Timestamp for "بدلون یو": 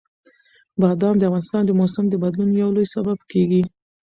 2.23-2.69